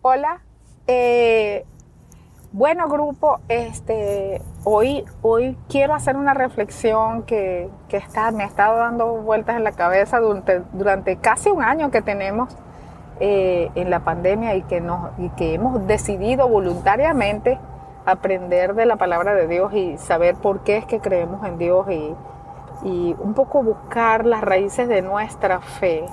[0.00, 0.42] Hola.
[0.86, 1.64] Eh,
[2.52, 9.08] bueno, grupo, este, hoy, hoy quiero hacer una reflexión que, está, me ha estado dando
[9.16, 12.56] vueltas en la cabeza durante, durante casi un año que tenemos
[13.18, 17.58] eh, en la pandemia y que, nos, y que hemos decidido voluntariamente
[18.06, 21.90] aprender de la palabra de Dios y saber por qué es que creemos en Dios
[21.90, 22.14] y,
[22.84, 26.06] y un poco buscar las raíces de nuestra fe.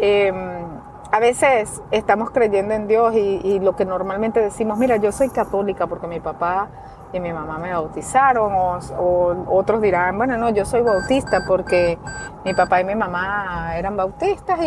[0.00, 0.77] Em,
[1.10, 5.86] a veces estamos creyendo en Dios y, lo que normalmente decimos, mira, yo soy católica
[5.86, 6.68] porque mi papá
[7.12, 11.98] y mi mamá me bautizaron, o, otros dirán, bueno, no, yo soy bautista porque
[12.44, 14.58] mi papá y mi mamá eran bautistas,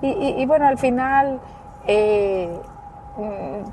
[0.00, 1.40] y, bueno, al final
[1.86, 2.58] eh,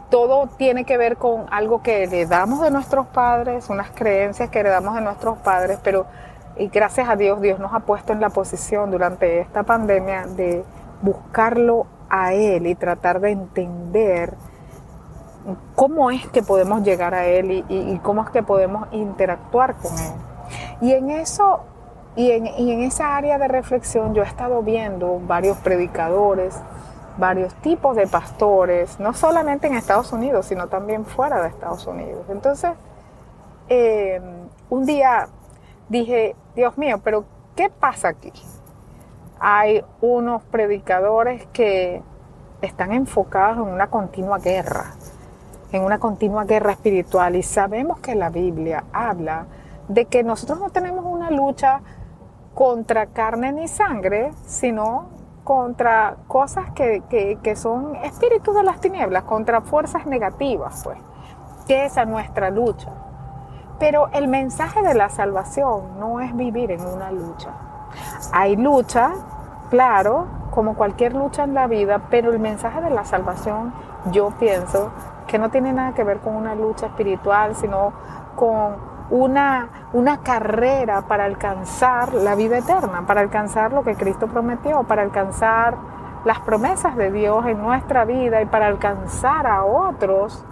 [0.10, 4.94] todo tiene que ver con algo que heredamos de nuestros padres, unas creencias que heredamos
[4.94, 6.06] de nuestros padres, pero
[6.58, 10.64] y gracias a Dios, Dios nos ha puesto en la posición durante esta pandemia de
[11.02, 14.34] buscarlo a Él y tratar de entender
[15.76, 20.14] cómo es que podemos llegar a Él y, cómo es que podemos interactuar con Él.
[20.82, 21.62] Y en eso,
[22.18, 26.60] y en, y en esa área de reflexión yo he estado viendo varios predicadores,
[27.18, 32.26] varios tipos de pastores, no solamente en Estados Unidos, sino también fuera de Estados Unidos.
[32.30, 32.72] Entonces,
[33.70, 34.22] eh,
[34.70, 35.30] un día
[35.88, 37.24] dije, Dios mío, pero
[37.56, 38.34] ¿qué pasa aquí?
[39.44, 42.04] hay unos predicadores que
[42.62, 44.92] están enfocados en una continua guerra,
[45.72, 47.36] en una continua guerra espiritual.
[47.36, 49.46] Y sabemos que la Biblia habla
[49.88, 51.82] de que nosotros no tenemos una lucha
[52.54, 55.10] contra carne ni sangre, sino
[55.44, 60.98] contra cosas que, son espíritus de las tinieblas, contra fuerzas negativas, pues,
[61.68, 62.90] que esa es nuestra lucha.
[63.80, 67.50] Pero el mensaje de la salvación no es vivir en una lucha.
[68.32, 69.14] Hay lucha
[69.70, 73.74] claro, como cualquier lucha en la vida, pero el mensaje de la salvación
[74.12, 74.92] yo pienso
[75.26, 77.94] que no tiene nada que ver con una lucha espiritual, sino
[78.36, 78.76] con
[79.10, 85.02] una, una carrera para alcanzar la vida eterna, para alcanzar lo que Cristo prometió, para
[85.02, 85.78] alcanzar
[86.26, 90.44] las promesas de Dios en nuestra vida y para alcanzar a otros,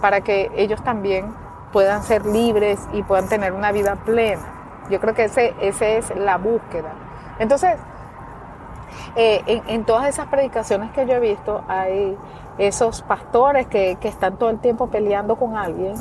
[0.00, 1.32] para que ellos también
[1.72, 4.42] puedan ser libres y puedan tener una vida plena.
[4.90, 6.92] Yo creo que ese, esa es la búsqueda.
[7.38, 7.78] Entonces,
[9.16, 12.16] eh, en, todas esas predicaciones que yo he visto hay
[12.58, 15.94] esos pastores que, están todo el tiempo peleando con alguien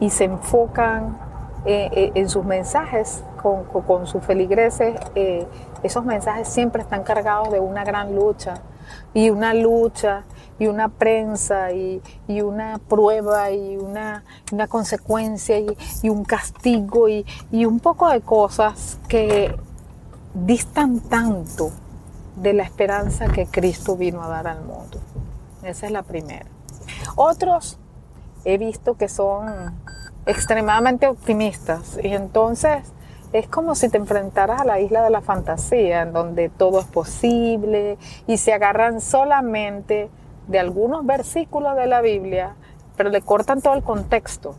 [0.00, 1.18] y se enfocan
[1.64, 4.98] eh, eh, en sus mensajes con, sus feligreses.
[5.82, 8.54] esos mensajes siempre están cargados de una gran lucha
[9.14, 10.24] y una lucha
[10.58, 14.24] y una prensa y, una prueba y una,
[14.68, 19.54] consecuencia y, un castigo y, y, un poco de cosas que
[20.34, 21.70] distan tanto
[22.36, 25.00] de la esperanza que Cristo vino a dar al mundo.
[25.62, 26.46] Esa es la primera.
[27.16, 27.78] Otros
[28.44, 29.74] he visto que son
[30.26, 32.84] extremadamente optimistas y entonces
[33.32, 36.86] es como si te enfrentaras a la isla de la fantasía, en donde todo es
[36.86, 40.10] posible y se agarran solamente
[40.46, 42.54] de algunos versículos de la Biblia,
[42.96, 44.54] pero le cortan todo el contexto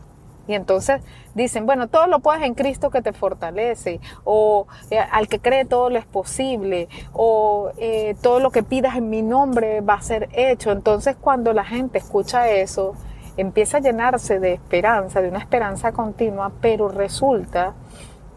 [0.48, 1.02] y entonces
[1.34, 5.66] dicen, bueno, todo lo puedes en Cristo que te fortalece, o eh, al que cree
[5.66, 10.02] todo lo es posible, o eh, todo lo que pidas en mi nombre va a
[10.02, 10.72] ser hecho.
[10.72, 12.94] Entonces cuando la gente escucha eso,
[13.36, 17.74] empieza a llenarse de esperanza, de una esperanza continua, pero resulta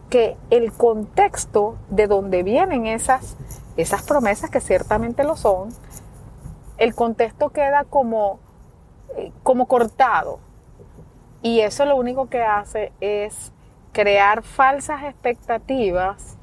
[0.10, 3.38] que el contexto de donde vienen esas,
[3.78, 5.70] esas promesas, que ciertamente lo son,
[6.78, 8.40] el contexto queda como,
[9.16, 10.51] eh, como cortado
[11.42, 13.52] y eso lo único que hace es
[13.92, 16.38] crear falsas expectativas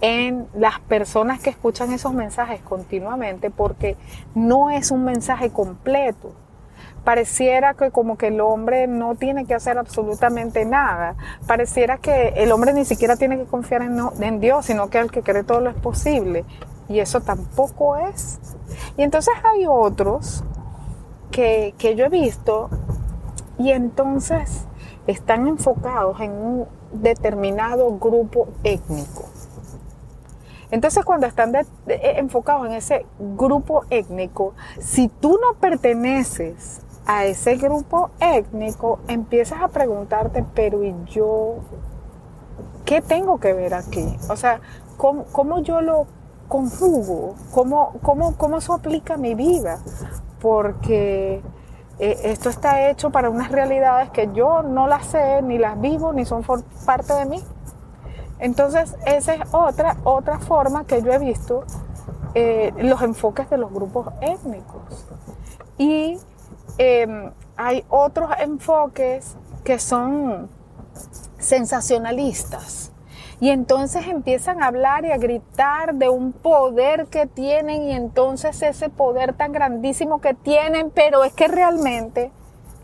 [0.00, 3.96] en las personas que escuchan esos mensajes continuamente porque
[4.34, 6.32] no es un mensaje completo.
[7.04, 11.16] Pareciera que como que el hombre no tiene que hacer absolutamente nada.
[11.46, 15.22] Pareciera que el hombre ni siquiera tiene que confiar en, Dios, sino que el que
[15.22, 16.44] cree todo lo es posible.
[16.88, 18.38] Y eso tampoco es.
[18.96, 20.44] Y entonces hay otros
[21.30, 22.68] que, que yo he visto
[23.58, 24.66] y entonces
[25.06, 29.24] están enfocados en un determinado grupo étnico.
[30.70, 31.52] Entonces cuando están
[31.86, 39.68] enfocados en ese grupo étnico, si tú no perteneces a ese grupo étnico, empiezas a
[39.68, 41.56] preguntarte, pero ¿y yo
[42.84, 44.14] qué tengo que ver aquí?
[44.28, 44.60] O sea,
[44.98, 46.06] ¿cómo, yo lo
[46.48, 47.34] conjugo?
[47.54, 49.78] ¿Cómo, cómo, ¿Cómo eso aplica a mi vida?
[50.38, 51.42] Porque
[51.98, 56.12] eh, esto está hecho para unas realidades que yo no las sé, ni las vivo,
[56.12, 56.44] ni son
[56.86, 57.42] parte de mí.
[58.38, 61.64] Entonces, esa es otra, otra forma que yo he visto
[62.34, 65.06] eh, los enfoques de los grupos étnicos.
[65.76, 66.18] Y
[66.78, 70.48] em, hay otros enfoques que son
[71.38, 72.92] sensacionalistas.
[73.40, 78.62] Y entonces empiezan a hablar y a gritar de un poder que tienen y entonces
[78.62, 82.32] ese poder tan grandísimo que tienen, pero es que realmente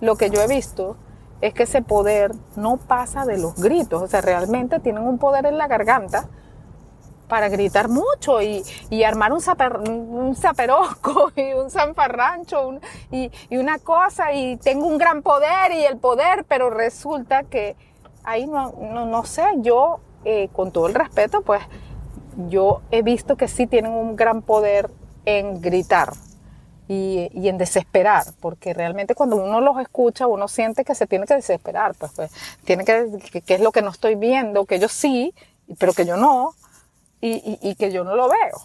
[0.01, 0.97] lo que yo he visto
[1.41, 5.47] es que ese poder no pasa de los gritos, o sea, realmente tienen un poder
[5.47, 6.29] en la garganta
[7.29, 8.62] para gritar mucho y,
[9.05, 9.43] armar un,
[9.91, 12.79] un zaperosco y un zanfarrancho
[13.11, 17.77] y, y, una cosa y tengo un gran poder y el poder, pero resulta que
[18.25, 21.62] ahí no, no, sé, yo eh, con todo el respeto, pues
[22.49, 24.91] yo he visto que sí tienen un gran poder
[25.25, 26.12] en gritar
[26.87, 31.35] y, en desesperar, porque realmente cuando uno los escucha, uno siente que se tiene que
[31.35, 32.31] desesperar, pues, pues
[32.65, 35.35] tiene que, que, es lo que no estoy viendo, que yo sí,
[35.79, 36.55] pero que yo no,
[37.20, 38.61] y, y que yo no lo veo.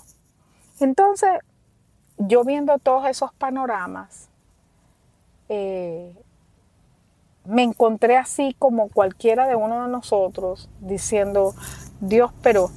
[0.82, 1.30] Entonces,
[2.18, 4.30] yo viendo todos esos panoramas,
[5.48, 6.14] eh,
[7.50, 11.56] me encontré así como cualquiera de uno de nosotros diciendo,
[12.00, 12.70] Dios, pero,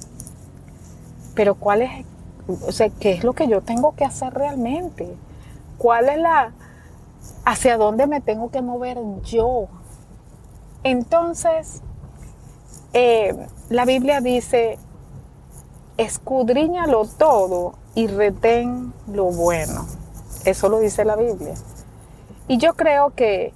[1.35, 2.05] pero ¿cuál es,
[2.47, 5.15] o sea, qué es lo que yo tengo que hacer realmente?
[5.77, 6.53] ¿Cuál es la,
[7.45, 9.67] hacia dónde me tengo que mover yo?
[10.83, 11.81] Entonces,
[12.93, 14.79] eh, la Biblia dice,
[15.97, 19.85] escudriñalo todo y retén lo bueno.
[20.45, 21.53] Eso lo dice la Biblia.
[22.47, 23.53] Y yo creo que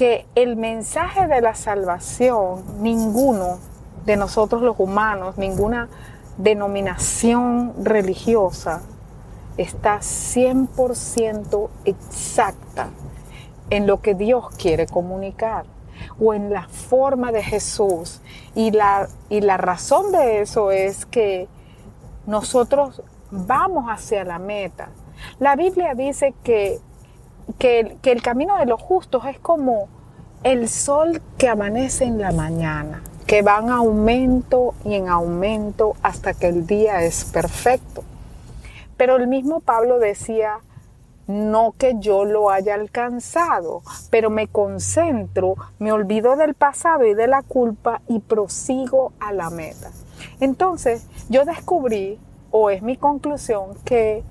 [0.00, 3.58] que el mensaje de la salvación, ninguno
[4.06, 5.90] de nosotros los humanos, ninguna
[6.38, 8.80] denominación religiosa
[9.58, 12.88] está 100% exacta
[13.68, 15.66] en lo que Dios quiere comunicar
[16.18, 18.22] o en la forma de Jesús.
[18.54, 21.46] Y la, y la razón de eso es que
[22.26, 24.88] nosotros vamos hacia la meta.
[25.38, 26.80] La Biblia dice que
[27.58, 29.88] que, el camino de los justos es como
[30.42, 36.34] el sol que amanece en la mañana, que va en aumento y en aumento hasta
[36.34, 38.04] que el día es perfecto.
[38.96, 40.58] Pero el mismo Pablo decía,
[41.26, 47.26] no que yo lo haya alcanzado, pero me concentro, me olvido del pasado y de
[47.26, 49.90] la culpa y prosigo a la meta.
[50.40, 52.18] Entonces yo descubrí,
[52.50, 54.24] o es mi conclusión, que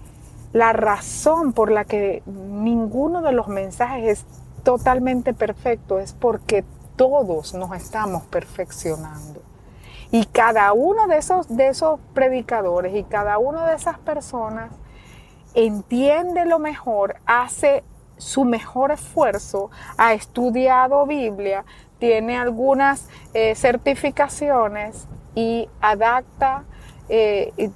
[0.53, 4.25] la razón por la que ninguno de los mensajes es
[4.63, 6.63] totalmente perfecto es porque
[6.95, 9.41] todos nos estamos perfeccionando.
[10.11, 14.71] Y cada uno de esos, de esos predicadores y cada una de esas personas
[15.53, 17.83] entiende lo mejor, hace
[18.17, 21.63] su mejor esfuerzo, ha estudiado Biblia,
[21.99, 26.65] tiene algunas eh, certificaciones y adapta
[27.11, 27.71] eh,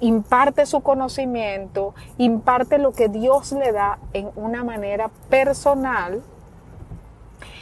[0.00, 1.89] imparte su conocimiento,
[2.20, 6.22] imparte lo que Dios le da en una manera personal.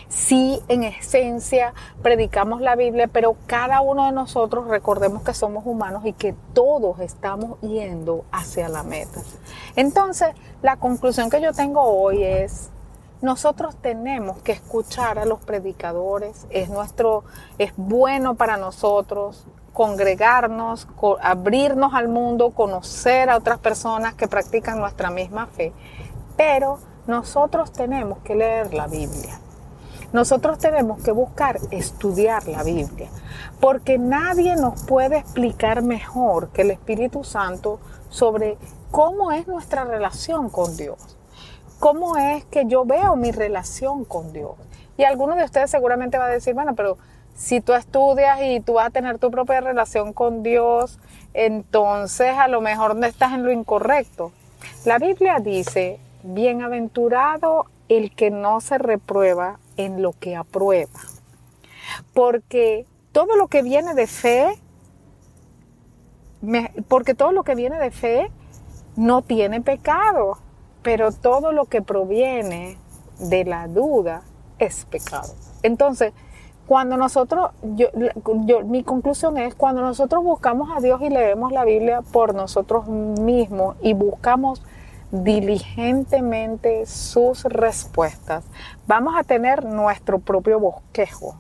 [0.08, 6.05] Sí, en esencia predicamos la Biblia, pero cada uno de nosotros recordemos que somos humanos
[6.06, 9.20] y que todos estamos yendo hacia la meta.
[9.76, 10.31] Entonces,
[10.61, 12.70] la conclusión que yo tengo hoy es,
[13.20, 17.22] nosotros tenemos que escuchar a los predicadores, es nuestro,
[17.58, 19.44] es bueno para nosotros,
[19.78, 20.88] congregarnos,
[21.22, 25.72] abrirnos al mundo, conocer a otras personas que practican nuestra misma fe.
[26.36, 29.38] Pero nosotros tenemos que leer la Biblia.
[30.12, 33.08] Nosotros tenemos que buscar estudiar la Biblia,
[33.61, 37.78] porque nadie nos puede explicar mejor que el Espíritu Santo
[38.11, 38.58] sobre
[38.90, 41.16] cómo es nuestra relación con Dios,
[41.78, 44.56] cómo es que yo veo mi relación con Dios.
[44.97, 46.99] Y alguno de ustedes seguramente va a decir, bueno, pero
[47.38, 50.99] si tú estudias y tú vas a tener tu propia relación con Dios,
[51.35, 54.33] entonces a lo mejor no estás en lo incorrecto.
[54.85, 60.99] La Biblia dice, bienaventurado el que no se reprueba en lo que aprueba.
[62.12, 64.59] Porque todo lo que viene de fe,
[66.88, 68.33] porque todo lo que viene de fe
[68.97, 70.38] no tiene pecado,
[70.83, 72.78] pero todo lo que proviene
[73.21, 74.23] de la duda
[74.59, 75.33] es pecado.
[75.62, 76.12] Entonces,
[76.68, 77.88] cuando nosotros, yo,
[78.66, 83.76] mi conclusión es, cuando nosotros buscamos a Dios y leemos la Biblia por nosotros mismos
[83.80, 84.62] y buscamos
[85.10, 88.44] diligentemente sus respuestas,
[88.87, 91.37] vamos a tener nuestro propio bosquejo,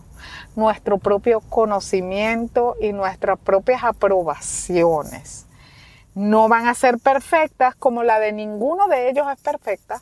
[0.56, 5.46] nuestro propio conocimiento y nuestras propias aprobaciones.
[6.14, 10.00] No van a ser perfectas como la de ninguno de ellos es perfecta,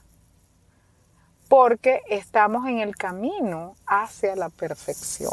[1.49, 5.33] porque estamos en el camino hacia la perfección.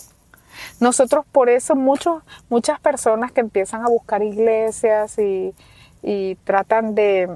[0.80, 5.54] Nosotros por eso muchos, muchas personas que empiezan a buscar iglesias y,
[6.02, 7.30] y tratan de,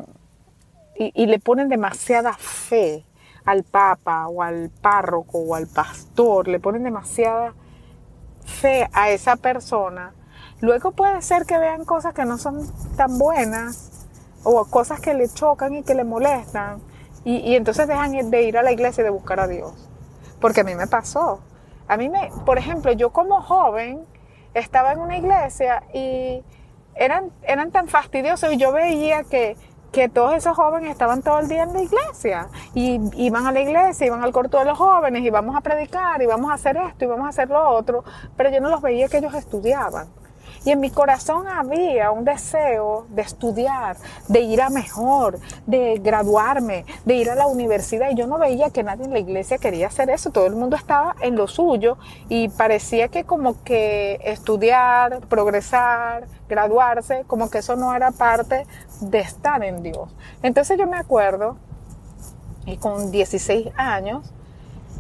[0.96, 3.06] y, le ponen demasiada fe
[3.46, 7.54] al papa o al párroco o al pastor, le ponen demasiada
[8.46, 10.14] fe a esa persona,
[10.60, 14.08] luego puede ser que vean cosas que no son tan buenas
[14.44, 16.82] o cosas que le chocan y que le molestan
[17.30, 19.74] y, entonces dejan de ir a la iglesia y de buscar a Dios.
[20.40, 21.42] Porque a mí me pasó.
[21.88, 24.06] A mí me, por ejemplo, yo como joven
[24.54, 26.42] estaba en una iglesia y
[26.96, 29.58] eran, eran tan fastidiosos y yo veía que,
[29.92, 33.60] que todos esos jóvenes estaban todo el día en la iglesia y iban a la
[33.60, 36.78] iglesia, iban al corto de los jóvenes y vamos a predicar y vamos a hacer
[36.78, 38.06] esto y vamos a hacer lo otro,
[38.38, 40.08] pero yo no los veía que ellos estudiaban.
[40.68, 43.96] Y en mi corazón había un deseo de estudiar,
[44.28, 48.10] de ir a mejor, de graduarme, de ir a la universidad.
[48.12, 50.30] Y yo no veía que nadie en la iglesia quería hacer eso.
[50.30, 51.98] Todo el mundo estaba en lo suyo
[52.28, 58.68] y parecía que como que estudiar, progresar, graduarse, como que eso no era parte
[59.00, 60.10] de estar en Dios.
[60.44, 61.56] Entonces yo me acuerdo,
[62.66, 64.34] y con 16 años,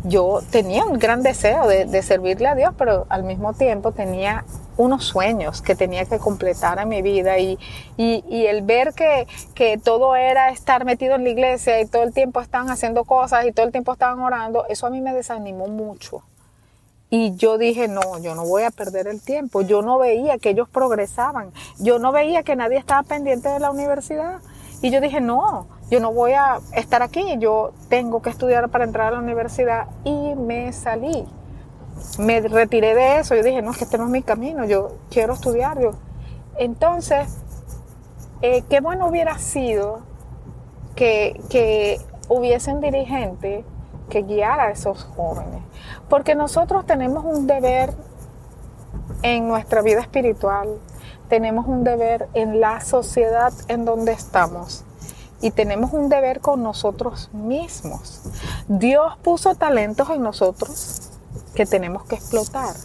[0.08, 4.46] yo tenía un gran deseo de, servirle a Dios, pero al mismo tiempo tenía
[4.78, 7.58] unos sueños que tenía que completar en mi vida y,
[7.98, 12.42] el ver que, que, todo era estar metido en la iglesia y todo el tiempo
[12.42, 16.24] estaban haciendo cosas y todo el tiempo estaban orando, eso a mí me desanimó mucho.
[17.10, 19.62] Y yo dije, no, yo no voy a perder el tiempo.
[19.62, 21.54] Yo no veía que ellos progresaban.
[21.80, 24.42] Yo no veía que nadie estaba pendiente de la universidad.
[24.82, 28.84] Y yo dije, no, yo no voy a estar aquí, yo tengo que estudiar para
[28.84, 31.26] entrar a la universidad y me salí.
[32.20, 34.98] Me retiré de eso, yo dije, no, es que este no es mi camino, yo
[35.10, 35.80] quiero estudiar.
[35.80, 35.92] Yo.
[36.58, 37.38] Entonces,
[38.42, 40.02] eh, qué bueno hubiera sido
[40.96, 43.64] que, que hubiese dirigente
[44.10, 45.62] que guiara a esos jóvenes,
[46.10, 47.94] porque nosotros tenemos un deber
[49.22, 50.78] en nuestra vida espiritual,
[51.30, 54.86] tenemos un deber en la sociedad en donde estamos
[55.42, 58.22] y tenemos un deber con nosotros mismos.
[58.68, 61.12] Dios puso talentos en nosotros
[61.56, 62.76] que tenemos que explotar.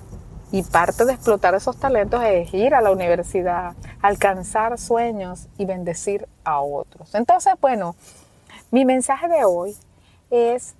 [0.50, 6.28] Y parte de explotar esos talentos es ir a la universidad, alcanzar sueños y bendecir
[6.44, 7.14] a otros.
[7.14, 7.96] Entonces, bueno,
[8.70, 9.74] mi mensaje de hoy
[10.30, 10.74] es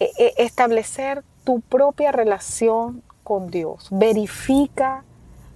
[0.00, 3.88] eh, eh, establecer tu propia relación con Dios.
[3.90, 5.04] Verifica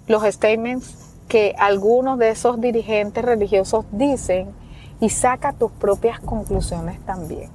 [0.07, 4.53] los statements que algunos de esos dirigentes religiosos dicen
[5.01, 7.51] y saca tus propias conclusiones también.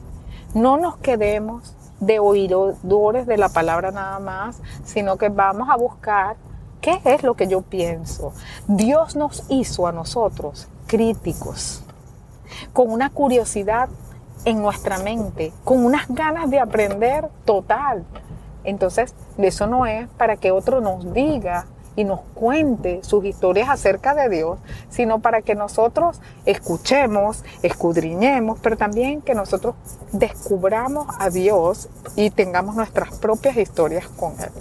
[0.54, 6.36] No nos quedemos de oidores de la palabra nada más, sino que vamos a buscar
[6.82, 8.34] qué es lo que yo pienso.
[8.68, 11.84] Dios nos hizo a nosotros críticos,
[12.74, 13.90] con una curiosidad
[14.46, 18.06] en nuestra mente, con unas ganas de aprender total.
[18.64, 24.14] Entonces, eso no es para que otro nos diga y nos cuente sus historias acerca
[24.14, 24.60] de Dios,
[24.90, 29.76] sino para que nosotros escuchemos, escudriñemos, pero también que nosotros
[30.12, 34.52] descubramos a Dios y tengamos nuestras propias historias con Él.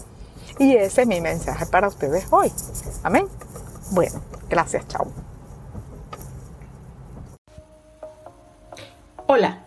[0.59, 2.53] Y ese es mi mensaje para ustedes hoy.
[3.03, 3.27] Amén.
[3.91, 5.07] Bueno, gracias, chao.
[9.27, 9.65] Hola,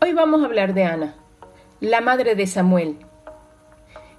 [0.00, 1.14] hoy vamos a hablar de Ana,
[1.80, 3.04] la madre de Samuel.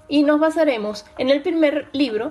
[0.08, 2.30] Y nos basaremos en el primer libro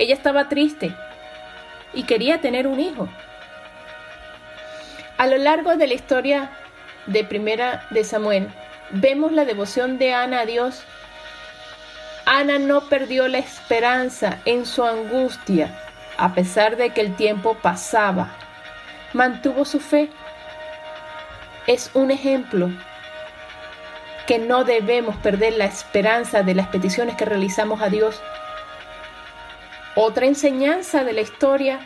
[0.00, 0.96] Ella estaba triste
[1.92, 3.06] y quería tener un hijo.
[5.18, 6.50] A lo largo de la historia
[7.04, 8.48] de Primera de Samuel,
[8.92, 10.84] vemos la devoción de Ana a Dios.
[12.24, 15.78] Ana no perdió la esperanza en su angustia,
[16.16, 18.30] a pesar de que el tiempo pasaba.
[19.12, 20.08] Mantuvo su fe.
[21.66, 22.70] Es un ejemplo
[24.26, 28.18] que no debemos perder la esperanza de las peticiones que realizamos a Dios
[29.94, 31.80] otra enseñanza de la historia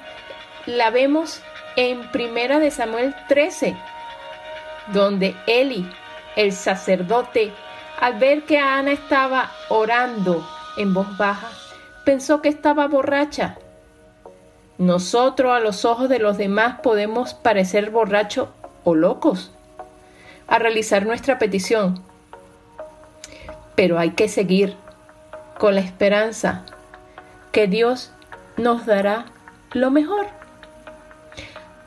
[0.67, 1.41] la vemos
[1.77, 3.77] en Primera de Samuel 13,
[4.93, 5.91] donde Eli,
[6.37, 7.53] el sacerdote,
[8.01, 10.47] al ver que Ana estaba orando
[10.77, 11.49] en voz baja,
[12.05, 13.57] pensó que estaba borracha.
[14.79, 18.49] Nosotros a los ojos de los demás podemos parecer borrachos
[18.83, 19.51] o locos
[20.47, 22.03] a realizar nuestra petición,
[23.75, 24.77] pero hay que seguir
[25.59, 26.65] con la esperanza
[27.55, 28.11] que Dios
[28.57, 29.27] nos dará
[29.73, 30.27] lo mejor.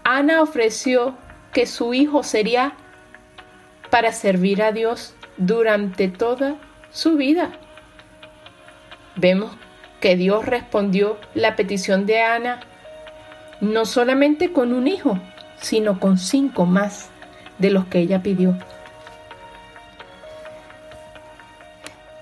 [0.06, 1.18] Ana ofreció
[1.52, 2.74] que su hijo sería
[3.90, 6.56] para servir a Dios durante toda
[6.90, 7.52] su vida.
[9.18, 9.52] Vemos
[10.00, 12.62] que Dios respondió la petición de Ana
[13.60, 15.20] no solamente con un hijo,
[15.60, 17.10] sino con cinco más
[17.58, 18.58] de los que ella pidió.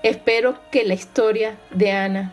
[0.02, 2.32] Espero que la historia de Ana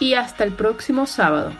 [0.00, 1.52] y hasta el próximo sábado.